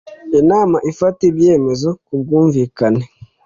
[0.39, 3.03] inama ifata ibyemezo ku bwumvikane